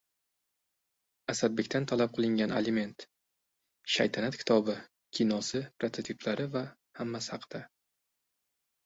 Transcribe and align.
Asadbekdan 1.33 1.83
talab 1.91 2.15
qilingan 2.15 2.53
aliment. 2.59 3.05
«Shaytanat» 3.97 4.39
kitobi, 4.39 4.75
kinosi, 5.19 5.63
prototiplari 5.83 6.49
va... 6.57 6.65
hammasi 7.03 7.35
haqida 7.35 7.61